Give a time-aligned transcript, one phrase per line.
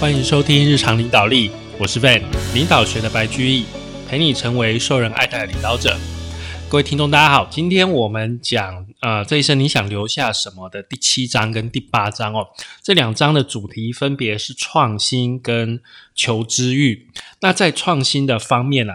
[0.00, 2.22] 欢迎收听日常领导力，我是 Van，
[2.54, 3.66] 领导学的白居易，
[4.08, 5.94] 陪你成为受人爱戴的领导者。
[6.70, 12.46] 各位听众，大家好，今天我们讲呃这一生你想留下什么的第七章跟第八章哦，
[12.82, 15.78] 这两章的主题分别是创新跟
[16.14, 17.06] 求知欲。
[17.42, 18.94] 那在创新的方面呢，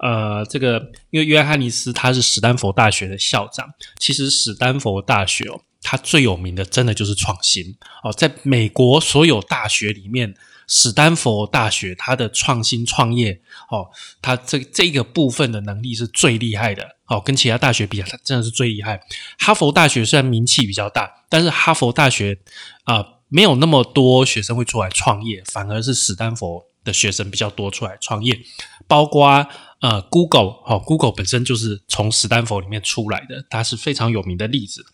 [0.00, 7.74] 呃，这个因为约翰尼斯他是史丹佛大学的校长，其实史丹佛大学哦，它最有名的真的就是创新
[8.04, 10.34] 哦，在美国所有大学里面。
[10.74, 13.90] 史丹佛大学，它的创新创业，哦，
[14.22, 18.98] 它这这个部分的能力是最厉害的，哦，跟其他大学比它真的是最厉害。
[19.38, 22.38] 哈佛大学虽然名气比较大，但是哈佛大学
[22.84, 28.40] 啊，没有那么多学生会出来创业，反而是史丹佛的学生比较多出来创业。
[28.88, 29.46] 包括
[29.82, 34.86] 呃，Google，哦，Google 本身就是从史丹佛里面出来的，它是非常有名的例子。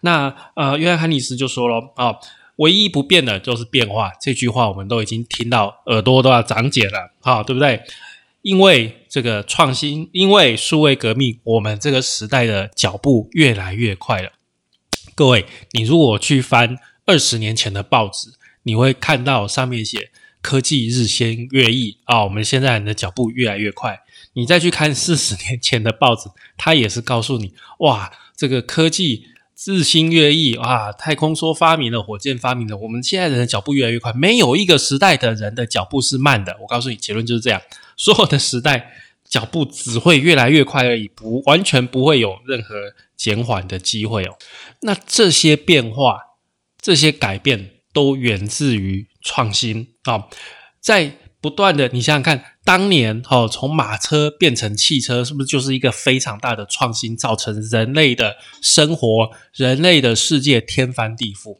[0.00, 2.16] 那呃，约翰·汉尼斯就说了，啊。
[2.58, 7.82] 唯一不变的就是变化，这句话我们都已经听到，耳朵都要长茧了，哈，对不对？
[8.42, 14.32] 因为这个创新，因为数位革命，我们这个时代的脚步越来越快了。
[15.14, 18.30] 各位，你如果去翻二十年前的报纸，
[18.64, 20.10] 你会看到上面写
[20.42, 24.00] 科技日新月异啊，我们现在人的脚步越来越快。
[24.32, 29.26] 你再去看四十年前的报纸，它也是告诉你，哇，这个科技。
[29.66, 30.92] 日新月异啊！
[30.92, 36.56] 太空说发明了，火箭发明了，我们现在人的脚步越来越快，没有一个时代的人的脚步是慢的。
[36.60, 37.60] 我告诉你，结论就是这样：
[37.96, 38.92] 所有的时代
[39.24, 42.76] 脚步只会越来越快而已，不完全不会有任何
[43.16, 44.36] 减缓的机会哦。
[44.82, 46.20] 那这些变化、
[46.80, 50.28] 这些改变都源自于创新啊，
[50.80, 51.16] 在。
[51.40, 61.56] 不断的，你想想看，当年哦，从马车变成汽车，是不是就是一个非常大的创新，造成人类的生活、人类的世界天翻地覆？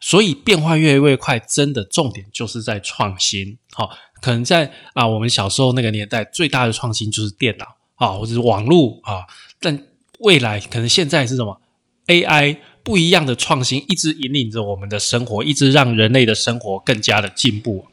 [0.00, 3.58] 所以变化越来越快，真的重点就是在创新。
[3.74, 3.90] 好，
[4.22, 9.26] 可能在啊，我们小时候那个年代，最大的创新就是电脑啊，或者是网络啊。
[9.60, 9.78] 但
[10.20, 11.60] 未来可能现在是什么
[12.06, 17.88] AI 不一样的创新，一直引领着我们的生活，一直让人类的生活更加的进步。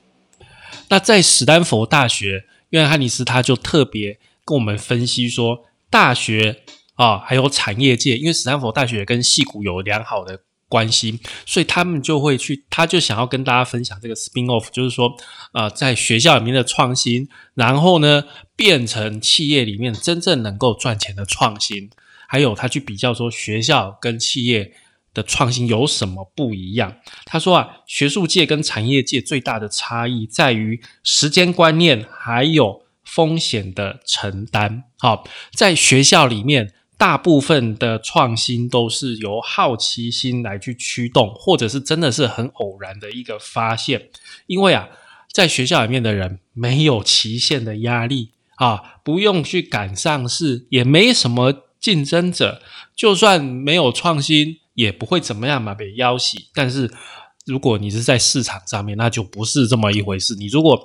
[0.87, 6.63] 那在史丹佛大学，约翰·汉尼斯他就特别跟我们分析说，大学
[6.95, 15.15] 啊，还有产业界，因为史坦福大学跟戏谷有良好的关系，所以他们就会去，他就想要跟大家分享这个 spin off，就是说，
[15.53, 18.23] 呃，在学校里面的创新，然后呢，
[18.55, 21.91] 变成企业里面真正能够赚钱的创新，
[22.27, 24.73] 还有他去比较说学校跟企业。
[25.13, 26.95] 的创新有什么不一样？
[27.25, 34.85] 他说啊，学术界跟产业界最大的差异在于时间观念，还有风险的承担。
[34.97, 35.23] 好，
[35.53, 44.09] 在学校里面，大部分的创新都是由好奇心来去驱动，或者是真的是很偶然的一个发现。
[44.47, 44.89] 因为啊，
[45.31, 52.61] 在学校里面的人没有期限的压力啊，不用去赶上市，也没什么竞争者，
[52.95, 54.57] 就算没有创新。
[54.73, 56.49] 也不会怎么样嘛，被要挟。
[56.53, 56.91] 但是
[57.45, 60.35] 如果你是在市场上面，那就不是这么一回事。
[60.35, 60.79] 你如果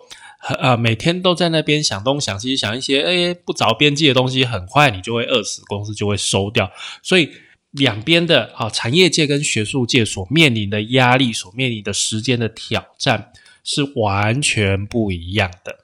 [0.59, 6.71] 呃每天都在那边想东想西，想一些诶不着边际的东西，很快你就会饿死，公司就会收掉。
[7.03, 7.31] 所以
[7.71, 13.33] 两边的啊产业界跟学术界所面临的压力，所面临的时间的挑战
[13.65, 15.77] 是完全不一样的。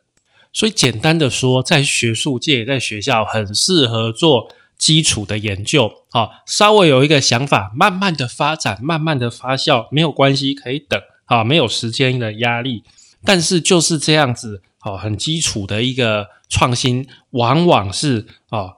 [0.52, 4.54] 所以简单的说，在学术界，在学校很适合做。
[4.76, 12.84] 基础的研究，好，稍微有一个想法，慢慢的发展，慢慢的发酵，没有关系，可以等，啊，没有时间的压力。
[13.24, 18.74] 但是就是这样子，哦，很基础的一个创新，往往是啊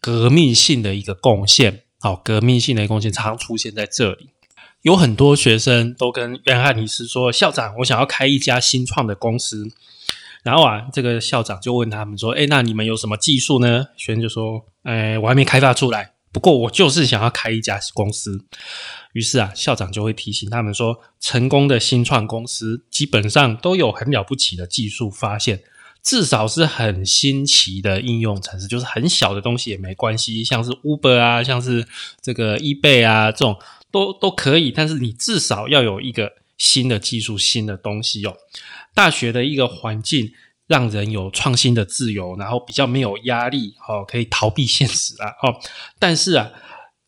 [0.00, 4.28] 革命性的一个贡献，好，革命性的贡献常出现在这里。
[4.82, 9.66] 有很多学生都跟约翰尼斯说：“校长，我想要开一家新创的公司。”
[10.44, 18.44] 然后啊，这个校长就问他们说：“哎，那你们有什么技术呢？”学生就说：“哎，我还没开发出来，不过我就是想要开一家公司。”
[19.14, 25.62] 于是啊，校长就会提醒他们说：“成功的新创公司基本上都有很了不起的技术发现，
[26.02, 31.86] 至少是很新奇的应用程式，就是很小的东西也没关系，像是 Uber 啊，像是
[32.20, 33.58] 这个 eBay 啊，这种
[33.90, 34.70] 都都可以。
[34.70, 38.36] 但是你至少要有一个新的技术、新的东西哦。”
[38.92, 40.32] 大学的一个环境
[40.66, 45.60] 让人有创新的自由，然后比较没有压力，哦，可以逃避现实啊，哦，
[45.98, 46.50] 但是啊，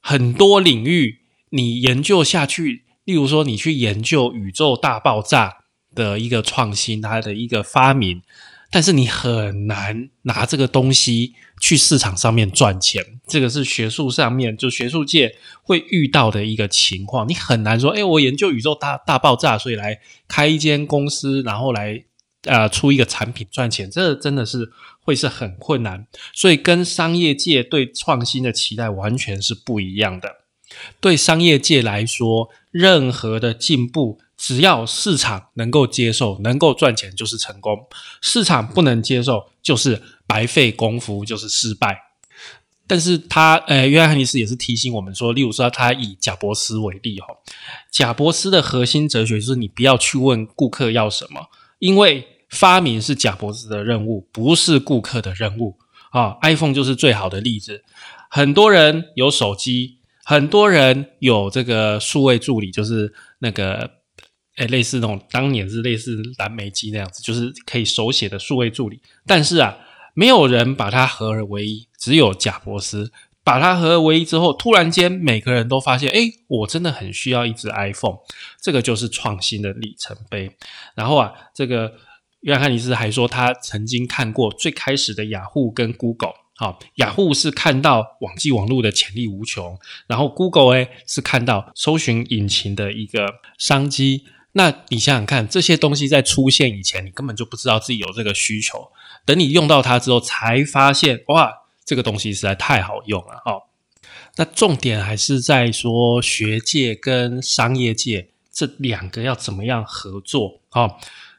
[0.00, 1.20] 很多领域
[1.50, 5.58] 你研究下去，例如说你去研究宇宙大爆炸
[5.94, 8.22] 的一个创新，它的一个发明，
[8.70, 13.05] 但是你很难拿这个东西去市场上面赚钱。
[13.26, 17.28] 这个是学术上面就学术界会遇到的一个情况。
[17.28, 22.05] 你很难说，哎，我研究宇宙大大爆炸，所以来开一间公司，然后来
[22.43, 24.70] 呃出一个产品赚钱，这真的是
[25.00, 26.06] 会是很困难。
[26.32, 30.29] 所以跟商业界对创新的期待完全是不一样的。
[31.00, 34.20] 对商业界来说，任何的进步。
[34.40, 37.75] 只要市场能够接受，能够赚钱就是成功；
[38.23, 41.99] 市场不能接受，就是白费功夫，就是失败。
[42.87, 47.26] 但是他，呃，约翰·汉尼斯也是提醒我们说，例如说，他以贾伯斯为例，哈，
[47.91, 51.49] 贾伯斯的核心哲学就是你不要去问顾客要什么，
[51.79, 55.77] 因为发明是贾伯斯的任务，不是顾客的任务
[56.11, 56.37] 啊。
[56.43, 57.83] iPhone 就是最好的例子，
[58.31, 63.99] 很多人有手机，很多人有这个数位助理，就是那个。
[64.59, 69.01] 哎，类似那种当年是类似蓝莓机那样子，就是可以手写的数位助理。
[69.25, 69.79] 但是啊，
[70.15, 73.13] 没有人把它合而为一，只有贾博斯
[73.49, 76.19] 把它合二为一之后，突然间每个人都发现，哎，
[76.49, 78.19] 我真的很需要一只 iPhone。
[78.61, 80.55] 这个就是创新的里程碑。
[80.95, 81.95] 然后啊，这个
[82.41, 86.35] 约翰·尼斯还说，他曾经看过最开始的雅虎跟 Google。
[86.59, 94.25] 好，雅虎是看到网际网络的潜力无穷，然后 Google 哎是看到搜寻引擎的一个商机。
[94.53, 98.91] 那你想想看，这些东西在出现以前，你根本就不知道自己有这个需求。
[99.25, 101.51] 等你用到它之后，才发现哇，
[101.88, 103.62] 这个东西实在太好用了哦。
[104.37, 110.96] 那重点还是在说学界跟商业界这两个要怎么样合作哦。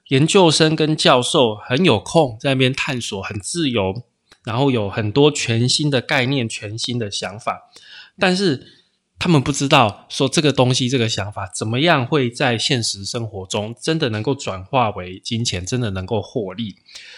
[0.07, 4.01] 研究生跟教授很有空在那边探索，很自由，
[4.43, 7.69] 然后有很多全新的概念、全新的想法，
[8.17, 8.79] 但是。
[9.21, 16.77] 他们不知道说这个东西、这个想法怎么样会在现实生活中真的能够转化为金钱，真的能够获利。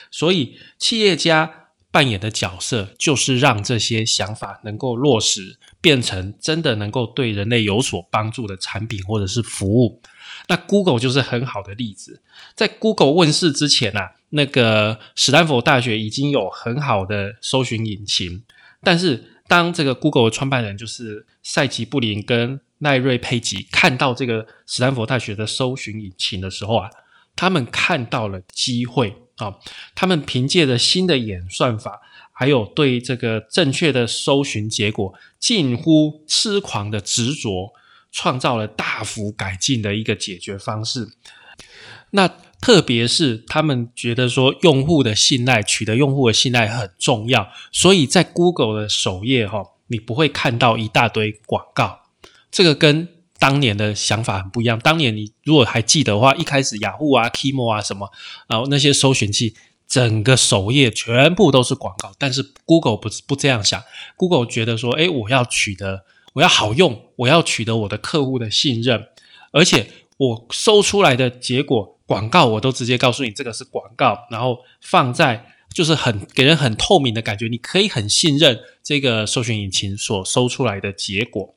[0.09, 1.60] 所以，企业家
[1.91, 10.01] 扮演的角色就是让这些想法能够落实，变成真的能够对人类有所帮助的产品或者是服务。
[10.47, 12.21] 那 Google 就是很好的例子。
[12.55, 18.43] 在 Google 问世之前啊，那个史丹佛大学已经有很好的搜寻引擎，
[18.81, 19.27] 但是。
[19.47, 26.89] 当这个 Google 的创办人就是塞吉布林跟奈瑞佩吉看到这个斯坦福大学的搜寻引擎的时候啊，
[27.35, 29.57] 他们看到了机会啊！
[29.95, 32.01] 他们凭借着新的演算法，
[32.31, 37.73] 还有对这个正确的搜寻结果近乎痴狂的执着，
[38.11, 41.09] 创造了大幅改进的一个解决方式。
[42.11, 42.27] 那
[42.59, 52.01] 特别是他们觉得说用户的信赖，取得用户的信赖很重要，所以在 Google 的首页哈，你不会看到一大堆广告。
[52.51, 53.07] 这个跟
[53.41, 54.77] 当年的想法很不一样。
[54.77, 58.11] 当年你如果还记得的话，一开始雅虎啊、Kimo 啊什么，
[58.47, 59.55] 然后那些搜寻器，
[59.87, 62.11] 整个首页全部都是广告。
[62.19, 63.81] 但是 Google 不不这样想
[64.15, 69.07] ，Google 觉得说，哎，我要取得，我要好用，我要取得我的客户的信任，
[69.51, 69.87] 而且
[70.17, 71.97] 我搜出来的结果。
[72.05, 81.55] 广告我都直接告诉你这个是广告，然后放在就是很给人很透明的感觉，你可以很信任这个搜寻引擎所搜出来的结果。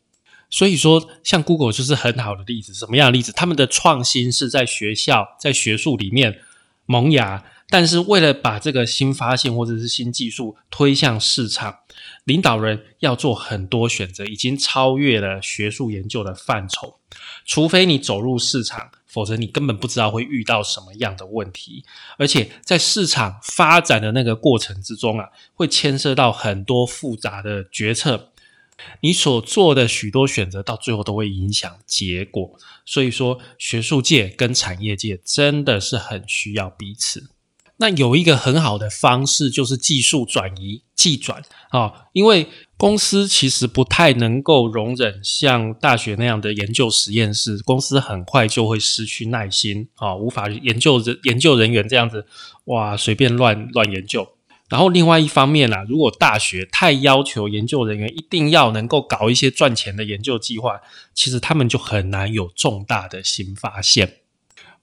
[0.55, 2.73] 所以说，像 Google 就是很好的例子。
[2.73, 3.33] 什么样的例子？
[3.33, 6.39] 他们的创新是在学校在学术里面
[6.87, 11.79] 萌芽，但是为了把这个新发现或者是新技术推向市场，
[12.23, 17.01] 领导人要做很多选择，已经超越了学术研究的范畴。
[17.45, 18.93] 除非你走入市场。
[19.07, 21.85] 否则你根本不知道会遇到什么样的问题，
[22.19, 28.33] 而且在市场发展的那个过程之中啊，会牵涉到很多复杂的决策，
[29.01, 32.59] 你所做的许多选择到最后都会影响结果。
[32.85, 37.31] 所以说，学术界跟产业界真的是很需要彼此。
[37.77, 52.27] 那有一个很好的方式，就是技术转移、技转啊，因为公司其实不太能够容忍像大学那样的研究实验室，公司很快就会失去耐心啊，无法研究人研究人员这样子
[52.67, 54.34] 哇，随便乱乱研究。
[54.69, 60.81] 然后另外一方面啊，如果大学太要求研究人员一定要能够搞一些赚钱的研究计划，
[61.15, 64.21] 其实他们就很难有重大的新发现。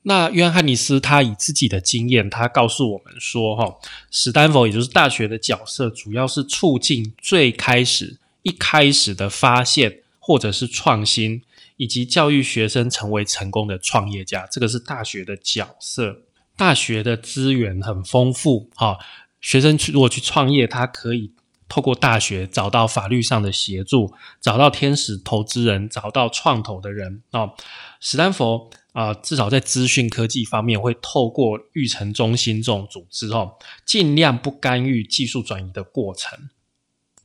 [0.04, 3.76] 那约翰·汉尼斯他以自己的经验，他告诉我们说：“哈，
[4.10, 11.44] 史丹佛也就是大学的角色，主要是促进最开始一开始的发现，或者是创新，
[11.78, 14.48] 以及教育学生成为成功的创业家。
[14.52, 16.22] 这个是大学的角色。
[16.58, 18.98] 大学的资源很丰富，哈，
[19.42, 21.34] 学生去如果去创业，他可以
[21.68, 27.54] 透过大学找到法律上的协助，找到天使投资人，找到创投的人哦。
[28.00, 33.54] 史丹佛啊，至少在资讯科技方面，会透过育成中心这种组织哦，
[33.86, 36.50] 尽量不干预技术转移的过程。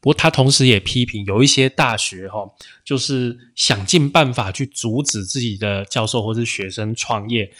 [0.01, 2.49] 不过，他同时也批评有一些大学哈，
[2.85, 7.51] 就是想尽办法去阻止自己的教授或是学生创业，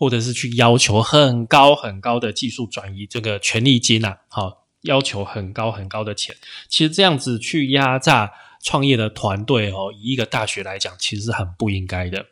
[0.00, 6.34] 或者是去要求很高很高的技术转移这个权利金呐，好，要求很高很高的钱。
[6.70, 12.24] 其实这样子去压榨创业的团队哦，以一个大学来讲，其实是很不应该的。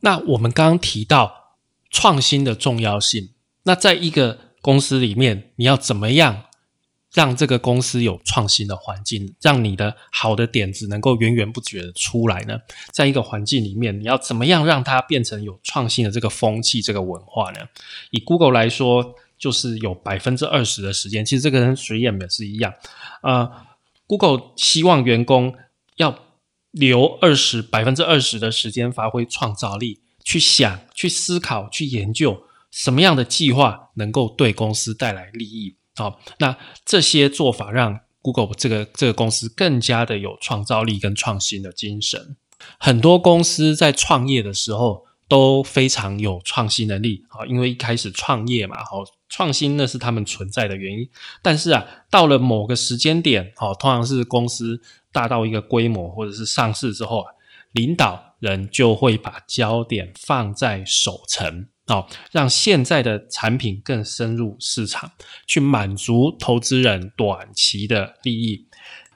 [0.00, 1.54] 那我们刚刚提到
[1.90, 3.28] 创新的重要性，
[3.62, 6.45] 那在一个公司里面，你要怎么样？
[7.16, 12.58] 让这个公司有创新的环境，让你的好的点子能够源源不绝的出来呢？
[12.92, 17.60] 在一个环境里面，你要怎么样让它变成有创新的这个风气、这个文化呢？
[18.10, 22.74] 以 Google 来说，就是有百分之二十的时间，其实这个跟水眼也是一样。
[23.22, 23.50] 呃
[24.06, 25.54] ，Google 希望员工
[25.96, 26.18] 要
[26.72, 35.76] 留二十百分之二十的时间发挥创造力，去想、去思考、去研究什么样的计划能够对公司带来利益。
[35.96, 42.36] 好，那这些做法让 Google 这个这个公司更加的有创造力跟创新的精神。
[42.78, 51.08] 很多公司在创业的时候都非常有创新能力好，因为一开始创业嘛，好创新那是他们存在的原因。
[51.42, 54.80] 但是啊，到了某个时间点，好，通常是公司
[55.12, 57.32] 大到一个规模或者是上市之后啊，
[57.72, 61.68] 领导人就会把焦点放在守成。
[61.86, 65.12] 哦，让现在的产品更深入市场，
[65.46, 68.66] 去满足投资人短期的利益。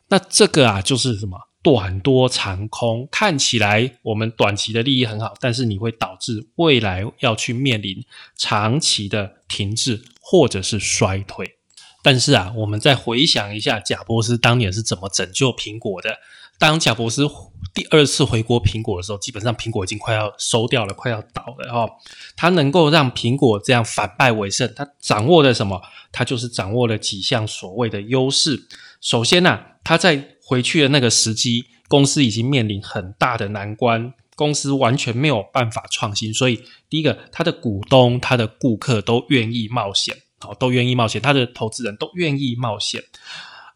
[0.09, 3.09] 那这个啊，就是什么短多长空？
[3.11, 8.05] 看起来我们短期的利益很好，但是你会导致未来要去面临
[8.37, 11.57] 长期的停滞或者是衰退。
[12.03, 16.17] 但是啊，我们再回想一下，贾伯斯当年是怎么拯救苹果的？
[16.61, 17.27] 当贾伯斯
[17.73, 21.91] 第二次回国苹果的时候，基本上苹果已经快要收掉了，快要倒了哦。
[22.37, 25.81] 他能够让苹果这样反败为胜，他掌握了什么？
[26.13, 28.69] 他就是掌握了几项所谓的优势。
[29.01, 36.35] 首先呢，他在回去的那个时机，公司已经面临很大的难关，公司完全没有办法创新。
[36.35, 43.03] 所以，第一个，他的股东、他的顾客都愿意冒险，哦，都愿意冒险，他的投资人都愿意冒险。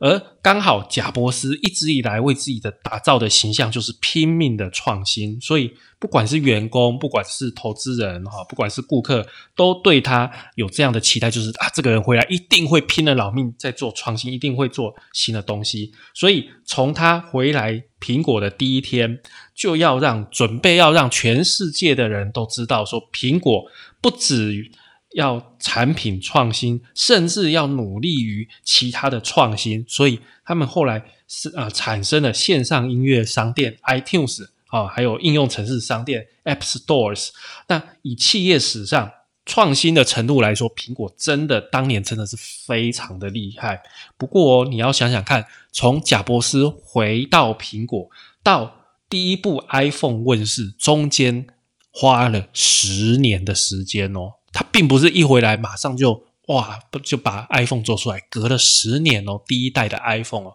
[0.05, 15.91] 而刚好贾伯斯一直以来为自己的打造的形象就是拼命的创新，所以不管是员工，不管是投资人哈，不管是顾客，都对他有这样的期待，就是啊，这个人回来一定会拼了老命在做创新，一定会做新的东西。
[16.13, 19.21] 所以从他回来苹果的第一天，
[19.55, 23.65] 就要让准备要让全世界的人都知道，说苹果
[24.03, 24.71] 不止。
[25.15, 37.29] 要产品创新，甚至要努力于其他的创新，所以他们后来是呃产生了线上音乐商店 iTunes 啊，还有应用程式商店 App Stores。
[37.69, 39.11] 那以企业史上
[39.47, 43.81] 创新的程度来说，苹果真的当年真的是非常的厉害。
[44.19, 48.11] 不过你要想想看，从贾伯斯回到苹果
[48.43, 48.75] 到
[49.09, 51.47] 第一部 iPhone 问世，中间
[51.93, 54.33] 花了十年的时间哦。
[54.55, 60.55] 他并不是一回来马上就哇，不就把 iPhone 做出来，隔了十年哦，第一代的 iPhone 哦。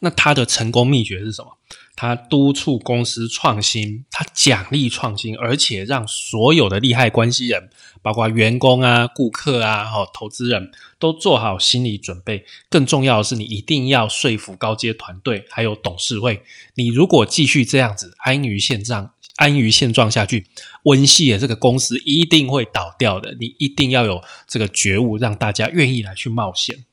[0.00, 1.58] 那他的成功秘诀是什么？
[1.94, 7.68] 他督促公司创新，他奖励创新，而且让所有的利害关系人，
[8.00, 12.46] 包括员工啊、顾客啊、哈投资人都做好心理准备。
[12.70, 16.42] 更重要的是，你一定要说服高阶团队还有董事会。
[16.76, 19.12] 你如果继续这样子安于现状。
[19.40, 20.46] 安于现状下去，
[20.82, 23.34] 温系的这个公司一定会倒掉的。
[23.40, 26.84] 你一定要有这个觉悟，让大家愿意来去冒险。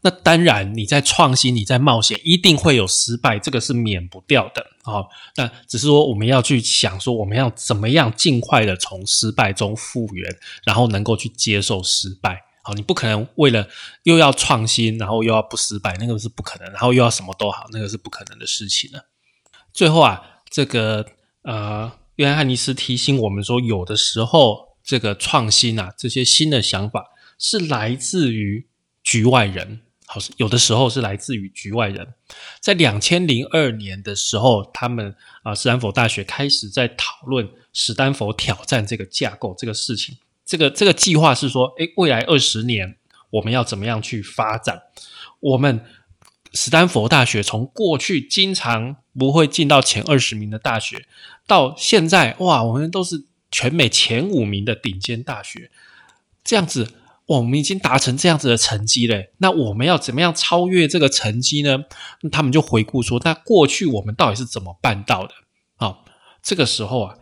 [0.00, 5.06] 那当然，你在创新，你在冒险，一定会有失败，这个是免不掉的啊。
[5.36, 12.42] 那只是说，我们要去想说，我们要怎么样尽快的从失败中复原，然后能够去接受失败。
[12.64, 13.68] 好，你不可能为了
[14.02, 16.68] 又要创新，然后又要不失败，那个是不可能。
[16.72, 19.06] 然后又要什么都好，那个是不可能的事情了。
[19.72, 21.06] 最后啊，这个。
[21.48, 27.06] 呃，约翰汉尼斯提醒我们说，有的时候这个创新啊，这些新的想法
[27.38, 28.66] 是来自于
[29.02, 32.06] 局外人，好，有的时候是来自于局外人。
[32.60, 40.18] 在两千零二年的时候，他们啊，斯坦福大学开始在讨论史丹佛挑战这个架构这个事情。
[40.44, 42.98] 这个这个计划是说，诶，未来二十年
[43.30, 44.82] 我们要怎么样去发展？
[45.40, 45.82] 我们。
[46.54, 51.04] 斯坦福大学从过去经常不会进到前二十名的大学，
[51.46, 55.70] 到现在哇，我们都是全美前五名的顶尖大学。
[56.44, 56.94] 这样子，
[57.26, 61.84] 我们已经达成这样子的成绩了，那我们要怎么样超越这个成绩呢？
[62.30, 65.34] 他们就回顾说，那过去我们到底是怎么办到的？
[65.76, 66.04] 好，
[66.42, 67.16] 这个时候啊，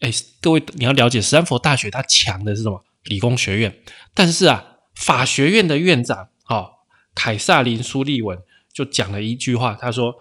[0.00, 2.84] 哎，各位你要了解，斯坦福大学它强的是什么？
[3.04, 3.78] 理工学院，
[4.12, 8.38] 但是啊，法学院的院长，好，凯撒琳苏利文
[8.72, 10.18] 就讲了一句话，他说，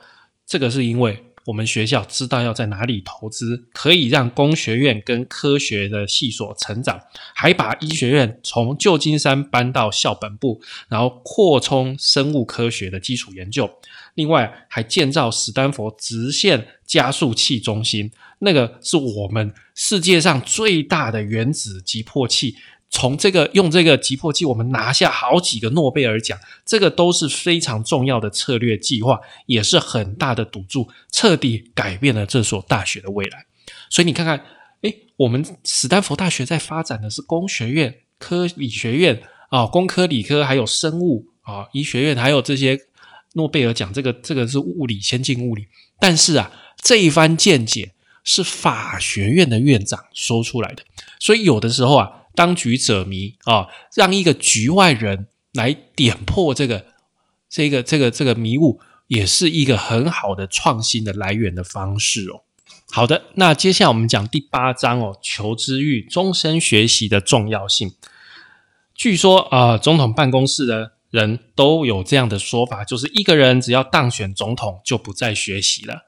[0.47, 1.23] 这个是因为。
[1.47, 6.99] 我们学校知道要在哪里投资，可以让工学院跟科学的系所成长，
[7.33, 13.71] 还把医学院从旧金山搬到校本部，然后扩充生物科学的基础研究。
[14.15, 22.57] 另外，还建造史丹佛直线加速器中心，那个是我们世界上最大的原子急迫器。
[22.89, 33.45] 从这个用这个急迫剂，我们拿下好几个诺贝尔奖，这个都是非常重要的策略计划，也是很大的赌注，彻底改变了这所大学的未来。
[33.89, 34.43] 所以你看看，
[34.81, 42.79] 哎，我们斯坦福大学在发展的是工学院、科理学院啊，工科、理科，还有生物啊，医学院，还有这些
[43.33, 45.67] 诺贝尔奖，这个这个是物理先进物理。
[45.99, 46.51] 但是啊，
[46.81, 47.91] 这一番见解
[48.23, 50.83] 是法学院的院长说出来的，
[51.19, 52.16] 所以有的时候啊。
[52.37, 56.85] 当局者迷啊，让一个局外人来点破这个、
[57.49, 62.43] 这个、这个、这个迷雾，也是一个很好的创新的来源的方式哦。
[62.91, 67.95] 好的，那接下来我们讲第八章哦，求知欲、终身学习的重要性。
[68.93, 76.03] 据说啊，总统办公室的人都有这样的说法，就是一个人只要当选总统，就不再学习了。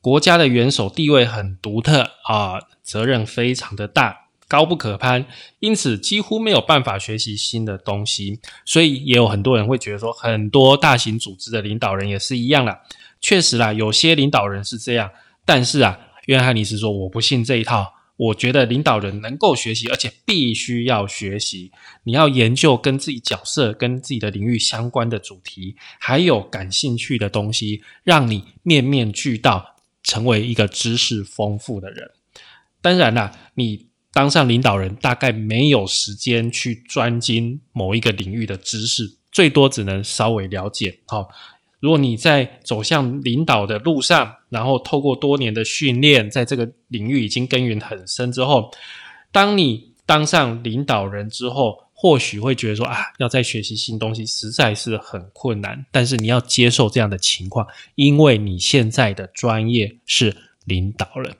[0.00, 4.27] 国家的元首地位很独特啊，责任非常的大。
[4.48, 5.26] 高不可攀，
[5.60, 8.40] 因此几乎没有办法学习新的东西。
[8.64, 12.80] 所以也有很多人会觉得说，很多大型组织的领导人也是一样啦。
[13.20, 15.10] 确实啦，有些领导人是这样，
[15.44, 17.94] 但是啊，约翰尼斯说我不信这一套。
[18.16, 21.70] 我觉得领导人能够学习，而且必须要学习。
[22.02, 32.10] 你要研究跟自己角色、跟自己的领域相关的主题，还有感兴趣的东西，让你面面俱到，成为一个知识丰富的人。
[32.80, 33.87] 当然啦，你。
[34.12, 40.98] 当上领导人，大概没有时间去专精某一个领域的知识，最多只能稍微了解。
[41.06, 41.28] 好，
[41.78, 48.70] 如果你在走向领导的路上，然后透过多年的训练，在这个领域已经耕耘很深之后，
[49.30, 55.84] 当你当上领导人之后，或许会觉得说啊，要再学习新东西实在是很困难。
[55.92, 61.36] 但是你要接受这样的情况，因为你现在的专业是领导人。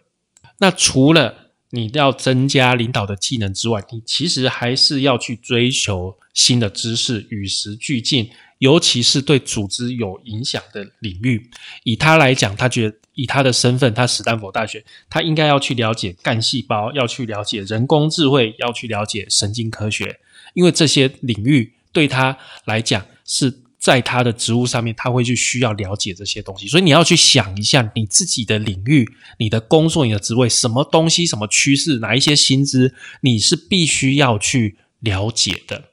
[0.59, 11.51] 那除了你要增加领导的技能之外，你其实还是要去追求新的知识，与时俱进，尤其是对组织有影响的领域。
[11.85, 20.19] 以他来讲，他觉得以他的身份，他史丹佛大学，他应该要去了解干细胞，要去了解人工智慧，要去了解神经科学，
[20.55, 23.63] 因为这些领域对他来讲是。
[23.79, 35.85] 在他的职务上面，他会去需要了解这些东西，所以你要去想一下你自己的领域、你的工作、你的职位，什么东西、什么趋势、哪一些薪资，你是必须要去了解的。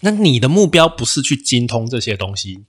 [0.00, 2.64] 那你的目标不是去精通这些东西，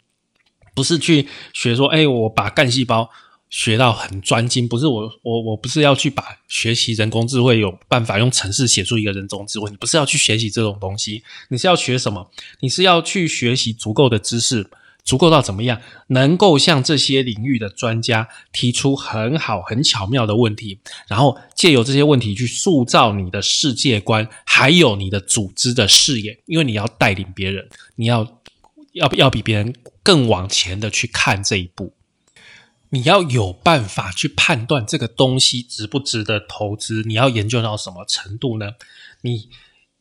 [0.76, 3.10] 不是去学说，哎，我把干细胞。
[3.54, 12.32] 学到很专精，不是我我我不是要去把学习人工智慧有办法用程式写出一个人工智慧，你不是要去学习这种东西，你是要学什么？
[12.62, 14.68] 你是要去学习足够的知识，
[15.06, 28.42] 足够到怎么样，能够向这些领域的专家提出很好很巧妙的问题，然后借由这些问题去塑造你的世界观，还有你的组织的视野，因为你要带领别人，你要
[28.94, 31.94] 要要比别人更往前的去看这一步。
[32.94, 38.74] 你要有办法去判断这个东西值不值得投资，你要研究到什么程度呢？
[39.22, 39.50] 你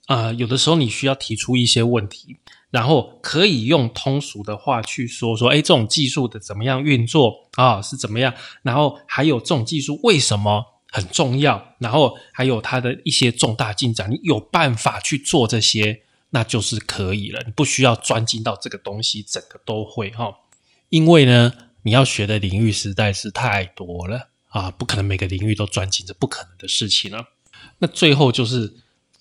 [0.09, 2.37] 啊，有的时候你需要提出一些问题，
[2.70, 8.35] 然后可以用通俗的话去说说，哎，这种技术的怎么样运作啊，是怎么样？
[8.61, 11.74] 然后还有这种技术为什么很重要？
[11.78, 17.42] 然后还有它的一些重大进展，你有办法去做这些，那就是可以了。
[17.46, 20.40] 你不需要专精到这个东西整个都会哈，
[20.90, 21.55] 因为呢。
[21.82, 27.24] 你要学的领域实在是太多了啊，不可能每个领域都专精，这不可能的事情啊。
[27.78, 28.72] 那最后就是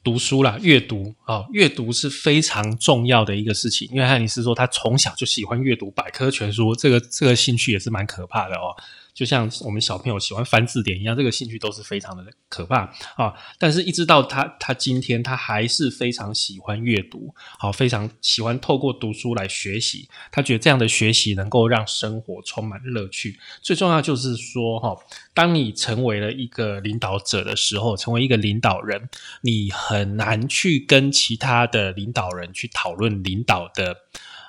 [0.04, 3.88] 读书啦，阅读啊，阅读是非常重要的一个事情。
[3.92, 8.76] 因为汉尼斯说他从小就喜欢阅读百科全书，这个这个兴趣也是蛮可怕的哦。
[9.14, 13.34] 就像我们小朋友喜欢翻字典一样，这个兴趣都是非常的可怕啊。
[13.60, 20.08] 但是，一直到他他今天，他还是非常喜欢阅读，好，非常喜欢透过读书来学习。
[20.32, 23.38] 他觉得这样的学习能够让生活充满乐趣。
[23.62, 24.96] 最重要就是说，哈，
[25.34, 29.10] 当你成为了一个领导者的时候，成为一个领导人，
[29.42, 33.96] 你很难去跟其他的领导人去讨论领导的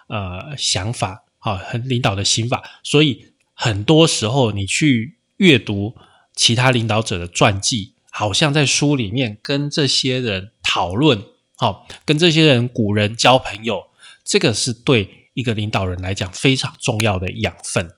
[0.09, 1.25] 呃想法。
[1.45, 3.32] 好，很领导的心法，所以
[3.63, 5.95] 很多时候你去阅读
[6.35, 11.23] 其他领导者的传记，好像在书里面跟这些人讨论，
[11.55, 13.85] 好，跟这些人古人交朋友，
[14.25, 17.93] 这个是对一个领导人来讲非常重要的养分。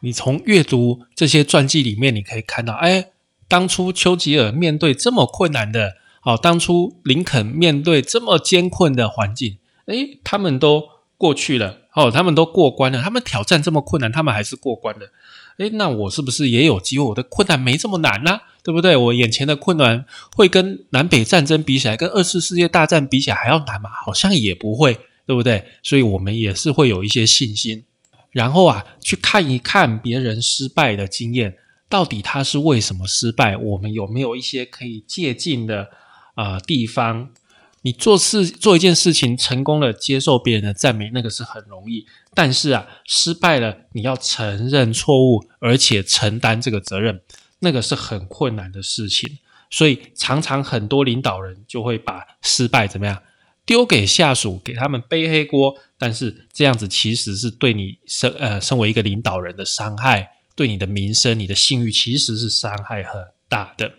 [0.00, 3.12] 你从阅读这些传记里面，你可以看到，哎，
[3.48, 10.90] 当初丘吉尔面对这么困难的，哦，当初林肯面对这么艰困的环境，哎，他们都
[11.22, 11.78] 过去了。
[11.92, 15.12] 哦，他们都过关了，他们挑战这么困难，他们还是过关了。
[15.58, 17.04] 诶，那我是不是也有机会？
[17.04, 18.96] 我的困难没这么难呢，对不对？
[18.96, 20.04] 我眼前的困难
[20.34, 23.88] 会跟南北战争比起来，跟二次世界大战比起来还要难吗？
[24.04, 25.64] 好像也不会，对不对？
[25.84, 27.84] 所以我们也是会有一些信心，
[28.32, 31.54] 然后啊，去看一看别人失败的经验，
[31.88, 33.56] 到底他是为什么失败？
[33.56, 35.88] 我们有没有一些可以借鉴的
[36.34, 37.28] 啊地方？
[37.84, 42.06] 你做事做一件事情成功了，接受别人的赞美，那个是很容易。
[42.32, 47.20] 但是啊，失败了，你要承认错误，而且承担这个责任，
[47.58, 49.38] 那个是很困难的事情。
[49.68, 53.20] 所以常常很多领导人就会把失败怎么样
[53.66, 55.74] 丢给下属，给他们背黑锅。
[55.98, 63.92] 但是这样子其实是对你身呃身为一个领导人的伤害，对你的名声、你的信誉其实是伤害很大的。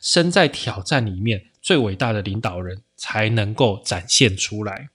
[0.00, 1.46] 身在挑战里面。
[1.60, 4.90] 最伟大的领导人才能够展现出来。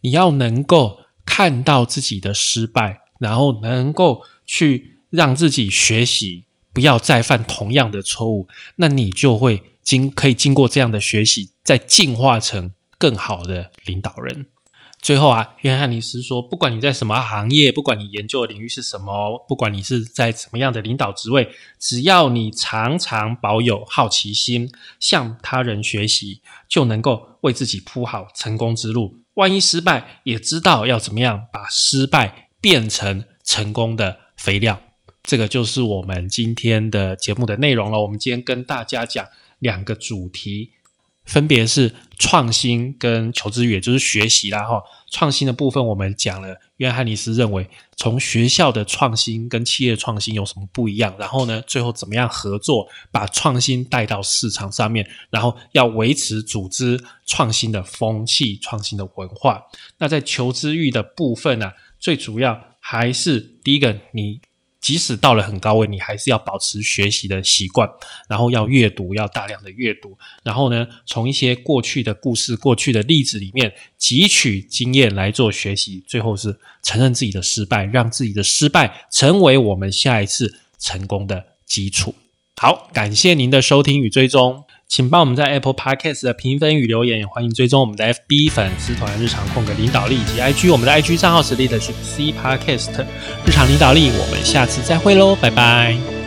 [0.00, 14.46] 你要能够看到自己的失败，然后能够去让自己学习，不要再犯同样的错误，那你就会经可以经过这样的学习，再进化成更好的领导人。
[15.08, 29.16] 最后啊，约翰尼斯说：“不管你在什么行业，不管你研究的领域是什么，不管你是在什么样的领导职位，只要你常常保有好奇心，向他人学习，就能够为自己铺好成功之路。
[29.36, 34.78] 万一失败，也知道要怎么样把失败变成成功的肥料。
[35.22, 38.02] 这个就是我们今天的节目的内容了。
[38.02, 39.26] 我们今天跟大家讲
[39.58, 40.72] 两个主题。”
[41.28, 44.82] 分别是创新跟求知欲，就是学习啦哈。
[45.10, 51.14] 创新的部分我们讲了，约翰尼斯认为从学校的创新跟企业创新有什么不一样？
[51.18, 55.06] 然后呢，最后怎么样合作，把创新带到市场上面？
[55.28, 59.62] 然后要维持组织创新的风气、创新的文化。
[59.98, 64.40] 那在求知欲的部分呢，最主要还是第一个你。
[64.80, 67.88] 即使到了很高位，你还是要保持学习的习惯，
[68.28, 82.14] 然后要阅读，要大量的阅读，然后呢，从一些过去的故事、过去的例子里面汲取经验来做学习，最后是承认自己的失败，让自己的失败成为我们下一次成功的基础。
[82.56, 84.64] 好，感谢您的收听与追踪。
[84.88, 93.04] 请帮我们在 Apple Podcast 的评分与留言，也欢迎追踪我们的 FB 粉丝团日常空格领导力以及 IG，我们的 IG 账号是 lead to C Podcast
[93.44, 94.10] 日常领导力。
[94.10, 96.17] 我们下次再会喽，拜拜。